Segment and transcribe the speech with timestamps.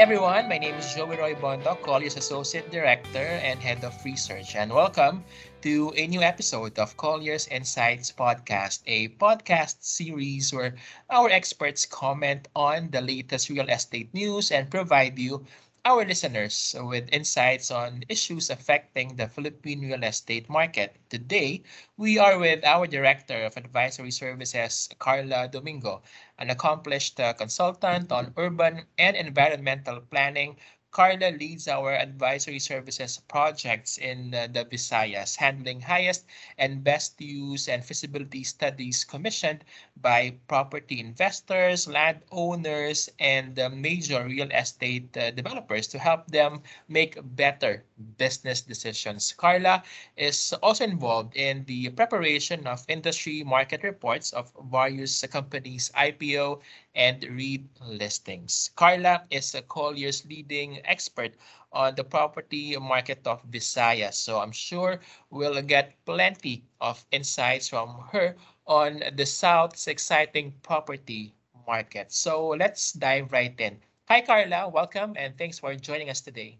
[0.00, 4.72] everyone, my name is Joey Roi Bondoc, Colliers Associate Director and Head of Research, and
[4.72, 5.22] welcome
[5.60, 10.74] to a new episode of Colliers Insights Podcast, a podcast series where
[11.10, 15.44] our experts comment on the latest real estate news and provide you
[15.84, 20.96] our listeners with insights on issues affecting the Philippine real estate market.
[21.08, 21.62] Today,
[21.96, 26.02] we are with our Director of Advisory Services, Karla Domingo,
[26.38, 30.56] an accomplished uh, consultant on urban and environmental planning
[30.90, 36.26] Karla leads our advisory services projects in uh, the Visayas, handling highest
[36.58, 39.64] and best use and feasibility studies commissioned
[40.00, 47.18] by property investors, landowners, and uh, major real estate uh, developers to help them make
[47.36, 47.84] better
[48.18, 49.32] business decisions.
[49.36, 49.82] Karla
[50.16, 56.60] is also involved in the preparation of industry market reports of various companies' IPO
[56.94, 58.70] and REIT listings.
[58.76, 61.34] Karla is a Collier's leading expert
[61.72, 64.14] on the property market of Visayas.
[64.14, 71.34] So I'm sure we'll get plenty of insights from her on the South's exciting property
[71.66, 72.12] market.
[72.12, 73.80] So let's dive right in.
[74.08, 74.68] Hi, Karla.
[74.68, 76.58] Welcome and thanks for joining us today.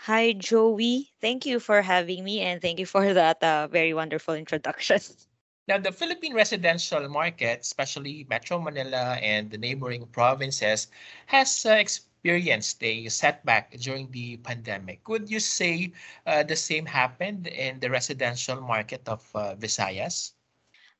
[0.00, 1.10] Hi, Joey.
[1.20, 5.00] Thank you for having me and thank you for that uh, very wonderful introduction.
[5.68, 10.88] Now, the Philippine residential market, especially Metro Manila and the neighboring provinces,
[11.26, 15.06] has uh, experienced a setback during the pandemic.
[15.08, 15.92] Would you say
[16.26, 20.32] uh, the same happened in the residential market of uh, Visayas?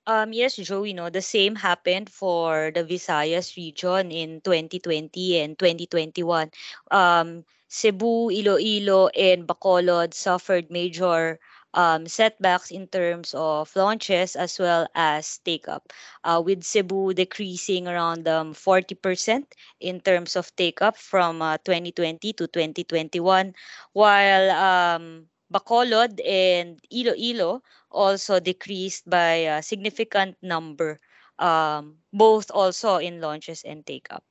[0.06, 6.50] Um, yes, You know the same happened for the Visayas region in 2020 and 2021.
[6.90, 11.38] Um, Cebu, Iloilo, and Bacolod suffered major
[11.74, 15.92] um, setbacks in terms of launches as well as take up,
[16.24, 19.44] uh, with Cebu decreasing around um, 40%
[19.80, 23.54] in terms of take up from uh, 2020 to 2021,
[23.92, 31.00] while um, Bacolod and Iloilo also decreased by a significant number,
[31.38, 34.24] um, both also in launches and take up.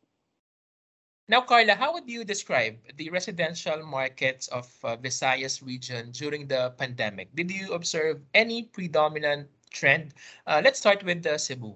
[1.30, 6.74] Now, Karla, how would you describe the residential markets of uh, Visayas region during the
[6.76, 7.30] pandemic?
[7.36, 10.16] Did you observe any predominant trend?
[10.48, 11.76] Uh, let's start with uh, Cebu.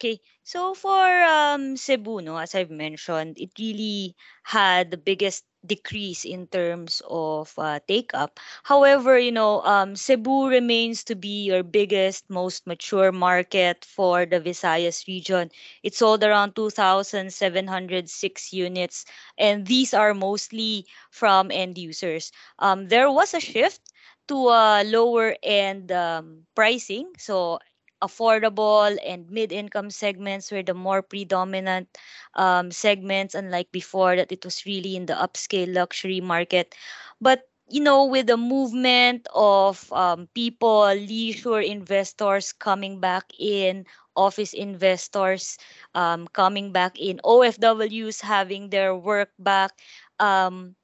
[0.00, 6.24] Okay, so for um, Cebu, no, as I've mentioned, it really had the biggest decrease
[6.24, 8.40] in terms of uh, take up.
[8.62, 14.40] However, you know, um, Cebu remains to be your biggest, most mature market for the
[14.40, 15.50] Visayas region.
[15.82, 19.04] It sold around 2,706 units,
[19.36, 22.32] and these are mostly from end users.
[22.58, 23.82] Um, there was a shift
[24.28, 27.12] to a lower end um, pricing.
[27.18, 27.58] So
[28.02, 31.88] affordable and mid-income segments were the more predominant
[32.34, 36.74] um, segments unlike before that it was really in the upscale luxury market.
[37.20, 43.84] But you know with the movement of um, people leisure investors coming back in
[44.16, 45.56] office investors
[45.94, 49.72] um, coming back in ofws having their work back
[50.18, 50.74] um,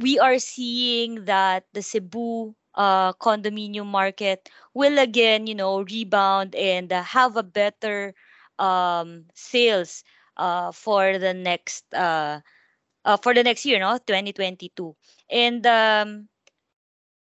[0.00, 6.92] we are seeing that the cebu uh, condominium market will again, you know, rebound and
[6.92, 8.14] uh, have a better
[8.58, 10.04] um, sales
[10.36, 12.40] uh, for the next uh,
[13.04, 14.94] uh, for the next year, no, 2022.
[15.30, 16.28] And um,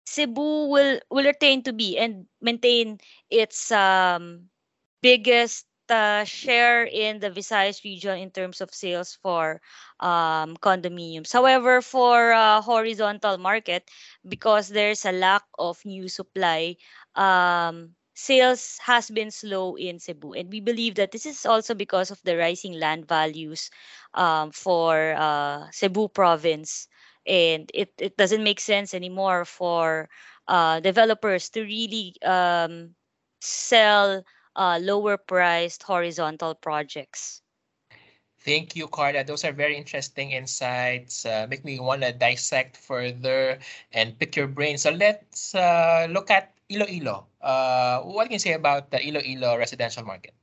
[0.06, 3.00] Cebu will will retain to be and maintain
[3.30, 4.50] its um,
[5.02, 9.62] biggest uh, share in the Visayas region in terms of sales for
[10.00, 11.32] um, condominiums.
[11.34, 13.90] However, for uh, horizontal market,
[14.28, 16.76] because there's a lack of new supply,
[17.16, 20.34] um, sales has been slow in Cebu.
[20.34, 23.70] And we believe that this is also because of the rising land values
[24.14, 26.88] um, for uh, Cebu province.
[27.26, 30.10] And it, it doesn't make sense anymore for
[30.48, 32.96] uh, developers to really um,
[33.42, 34.24] sell
[34.58, 37.42] uh, lower priced horizontal projects.
[38.48, 39.24] Thank you, Karla.
[39.24, 41.26] Those are very interesting insights.
[41.26, 43.60] Uh, make me want to dissect further
[43.92, 44.78] and pick your brain.
[44.78, 47.28] So let's uh, look at Iloilo.
[47.42, 50.34] Uh, what can you say about the Iloilo residential market?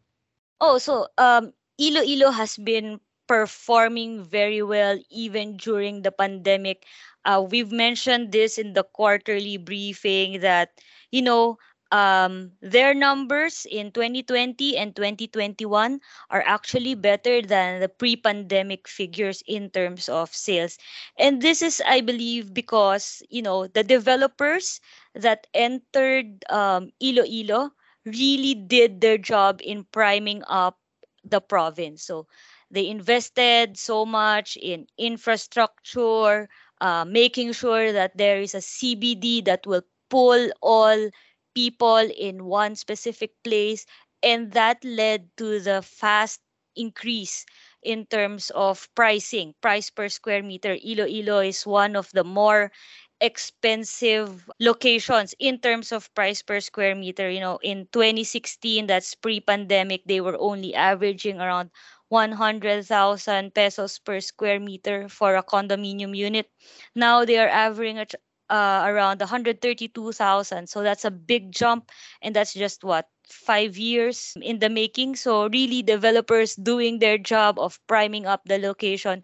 [0.60, 6.84] Oh, so um, Iloilo has been performing very well even during the pandemic.
[7.24, 10.76] Uh, we've mentioned this in the quarterly briefing that,
[11.10, 11.56] you know,
[11.94, 16.00] um, their numbers in 2020 and 2021
[16.30, 20.78] are actually better than the pre-pandemic figures in terms of sales.
[21.18, 24.80] And this is i believe because you know the developers
[25.14, 27.70] that entered um, iloilo
[28.04, 30.78] really did their job in priming up
[31.24, 32.02] the province.
[32.02, 32.26] So
[32.70, 36.48] they invested so much in infrastructure,
[36.80, 41.10] uh, making sure that there is a CBD that will pull all
[41.54, 43.86] people in one specific place.
[44.22, 46.40] And that led to the fast
[46.76, 47.44] increase
[47.82, 50.76] in terms of pricing, price per square meter.
[50.82, 52.72] Iloilo is one of the more
[53.20, 57.30] expensive locations in terms of price per square meter.
[57.30, 61.70] You know, in 2016, that's pre pandemic, they were only averaging around
[62.08, 66.50] 100,000 pesos per square meter for a condominium unit.
[66.94, 68.04] Now they are averaging
[68.50, 70.68] uh, around 132,000.
[70.68, 71.90] So that's a big jump.
[72.22, 75.16] And that's just what, five years in the making.
[75.16, 79.22] So really developers doing their job of priming up the location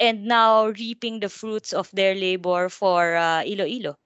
[0.00, 3.96] and now reaping the fruits of their labor for uh, Iloilo.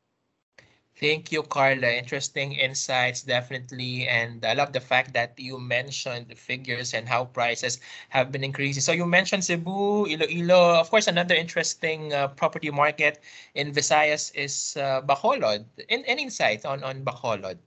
[0.99, 1.95] Thank you, Karla.
[1.95, 4.09] Interesting insights, definitely.
[4.09, 7.79] And I love the fact that you mentioned the figures and how prices
[8.11, 8.83] have been increasing.
[8.83, 10.75] So you mentioned Cebu, Iloilo.
[10.75, 13.23] Of course, another interesting uh, property market
[13.55, 15.67] in Visayas is uh, Bacolod.
[15.89, 17.59] In, any insight on, on Bacolod?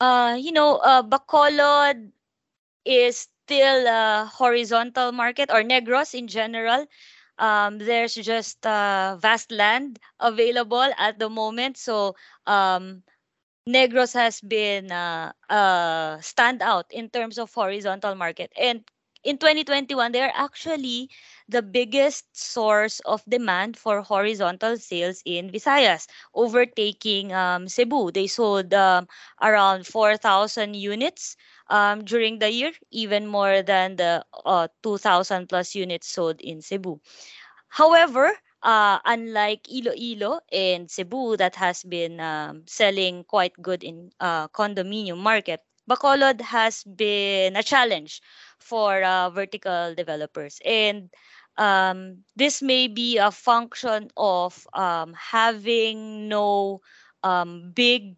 [0.00, 2.08] Uh, you know, uh, Bacolod
[2.86, 6.86] is still a horizontal market or Negros in general
[7.38, 11.76] um, there's just uh, vast land available at the moment.
[11.76, 12.14] So
[12.46, 13.02] um,
[13.68, 16.20] Negros has been uh, uh,
[16.90, 18.52] in terms of horizontal market.
[18.58, 18.84] And
[19.24, 21.10] in 2021, they're actually
[21.48, 28.10] the biggest source of demand for horizontal sales in Visayas, overtaking um, Cebu.
[28.12, 29.08] They sold um,
[29.42, 31.36] around 4,000 units
[31.68, 37.00] um, during the year, even more than the uh, 2,000 plus units sold in Cebu.
[37.68, 38.32] However,
[38.62, 45.18] uh, unlike Iloilo and Cebu that has been um, selling quite good in uh, condominium
[45.18, 48.20] market, Bacolod has been a challenge
[48.58, 50.60] for uh, vertical developers.
[50.64, 51.10] And
[51.56, 56.80] um, this may be a function of um, having no
[57.22, 58.16] um, big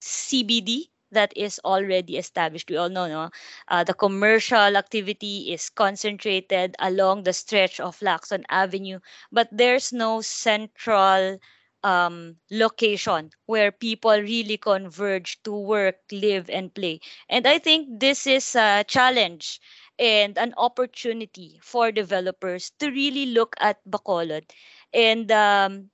[0.00, 2.70] CBD that is already established.
[2.70, 3.30] We all know, no?
[3.68, 9.00] Uh, the commercial activity is concentrated along the stretch of Lacson Avenue,
[9.32, 11.38] but there's no central
[11.82, 17.00] um, location where people really converge to work, live, and play.
[17.28, 19.60] And I think this is a challenge
[19.98, 24.44] and an opportunity for developers to really look at Bacolod
[24.92, 25.90] and um,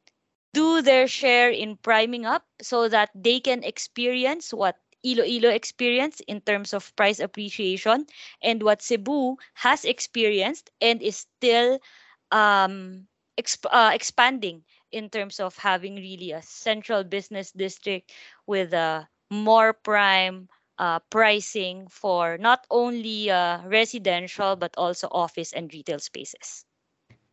[0.53, 6.41] do their share in priming up so that they can experience what Iloilo experience in
[6.41, 8.07] terms of price appreciation
[8.43, 11.79] and what Cebu has experienced and is still
[12.33, 13.07] um,
[13.39, 18.13] exp- uh, expanding in terms of having really a central business district
[18.47, 20.49] with a more prime
[20.79, 26.65] uh, pricing for not only uh, residential but also office and retail spaces.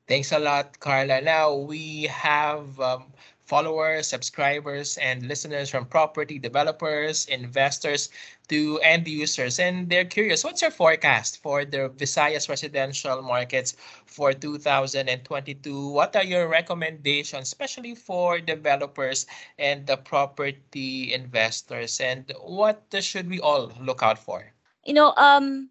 [0.07, 1.21] Thanks a lot, Karla.
[1.21, 3.13] Now we have um,
[3.45, 8.09] followers, subscribers, and listeners from property developers, investors
[8.47, 9.59] to end users.
[9.59, 13.75] And they're curious, what's your forecast for the Visayas residential markets
[14.05, 15.87] for 2022?
[15.89, 19.25] What are your recommendations, especially for developers
[19.57, 21.99] and the property investors?
[21.99, 24.51] And what should we all look out for?
[24.85, 25.69] You know, um,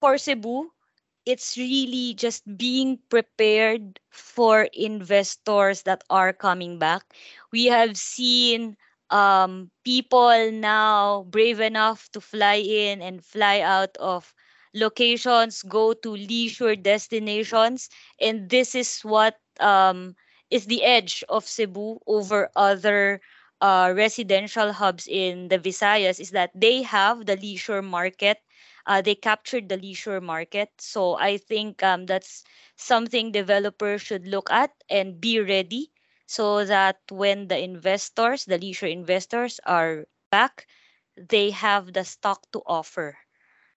[0.00, 0.70] for Cebu,
[1.26, 7.02] it's really just being prepared for investors that are coming back.
[7.52, 8.76] We have seen
[9.10, 14.34] um, people now brave enough to fly in and fly out of
[14.74, 17.88] locations, go to leisure destinations,
[18.20, 20.14] and this is what um,
[20.50, 23.20] is the edge of Cebu over other
[23.60, 28.38] uh, residential hubs in the Visayas is that they have the leisure market
[28.86, 30.70] uh, they captured the leisure market.
[30.78, 32.44] So I think um, that's
[32.76, 35.92] something developers should look at and be ready
[36.26, 40.66] so that when the investors, the leisure investors, are back,
[41.16, 43.16] they have the stock to offer.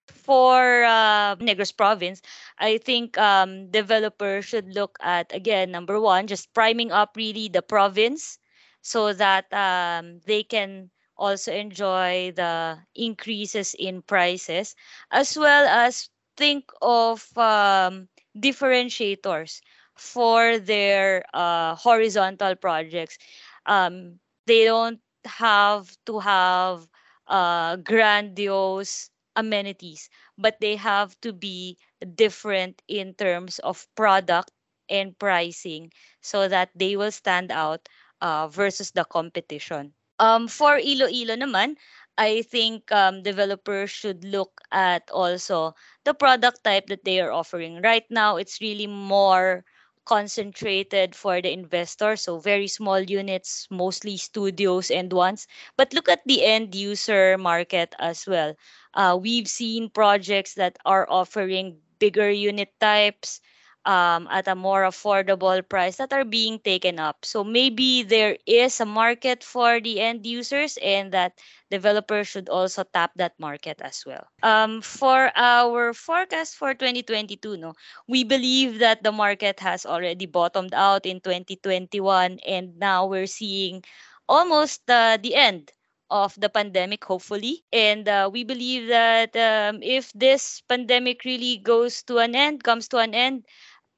[0.06, 2.20] For uh, Negros province,
[2.58, 7.62] I think um, developers should look at, again, number one, just priming up really the
[7.62, 8.38] province
[8.82, 14.74] so that um, they can also enjoy the increases in prices,
[15.10, 19.60] as well as think of um, differentiators
[19.96, 23.18] for their uh, horizontal projects.
[23.66, 26.88] Um, they don't have to have
[27.28, 30.08] uh, grandiose amenities,
[30.38, 31.78] but they have to be
[32.14, 34.50] different in terms of product
[34.88, 37.88] and pricing so that they will stand out
[38.20, 39.94] uh, versus the competition.
[40.18, 41.76] Um, for Iloilo naman,
[42.18, 47.82] I think um, developers should look at also the product type that they are offering.
[47.82, 49.64] Right now, it's really more
[50.06, 52.16] concentrated for the investor.
[52.16, 55.46] So very small units, mostly studios and ones.
[55.76, 58.54] But look at the end user market as well.
[58.94, 63.40] Uh, we've seen projects that are offering bigger unit types,
[63.86, 67.24] um, at a more affordable price that are being taken up.
[67.24, 71.38] So maybe there is a market for the end users and that
[71.70, 74.26] developers should also tap that market as well.
[74.42, 77.74] Um, for our forecast for 2022, no,
[78.08, 83.82] we believe that the market has already bottomed out in 2021 and now we're seeing
[84.28, 85.70] almost uh, the end
[86.10, 87.64] of the pandemic, hopefully.
[87.72, 92.88] And uh, we believe that um, if this pandemic really goes to an end, comes
[92.88, 93.44] to an end,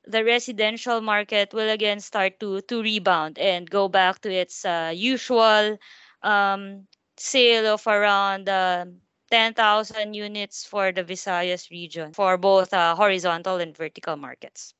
[0.08, 4.92] the residential market will again start to to rebound and go back to its uh,
[4.94, 5.78] usual
[6.22, 6.86] um,
[7.16, 8.86] sale of around uh,
[9.30, 14.74] 10,000 units for the Visayas region for both uh, horizontal and vertical markets.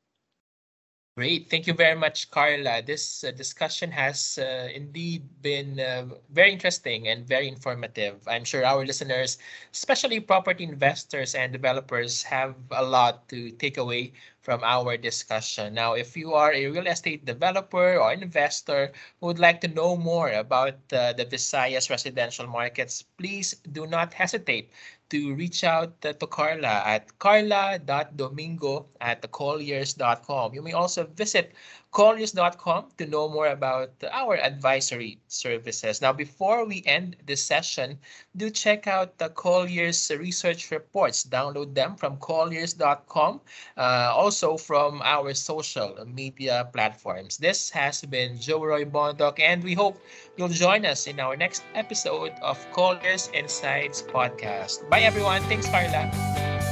[1.18, 1.50] Great.
[1.50, 2.80] Thank you very much, Karla.
[2.80, 8.23] This uh, discussion has uh, indeed been uh, very interesting and very informative.
[8.28, 9.37] I'm sure our listeners,
[9.75, 14.12] especially property investors and developers, have a lot to take away
[14.49, 15.75] from our discussion.
[15.76, 19.93] Now, if you are a real estate developer or investor who would like to know
[19.95, 24.73] more about uh, the Visayas residential markets, please do not hesitate
[25.11, 30.55] to reach out uh, to Karla at karla.domingo at colliers.com.
[30.55, 31.55] You may also visit
[31.93, 36.03] colliers.com to know more about our advisory services.
[36.03, 37.99] Now, before we end this session,
[38.37, 41.25] do check out the Colliers research reports.
[41.25, 43.41] Download them from colliers.com,
[43.77, 47.38] uh, also from our social media platforms.
[47.38, 50.00] This has been Joe Roi Bondoc, and we hope
[50.37, 54.88] you'll join us in our next episode of Colliers Insights podcast.
[54.99, 55.43] Bye, everyone.
[55.43, 56.11] Thanks, Karla.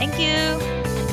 [0.00, 1.05] Thank you.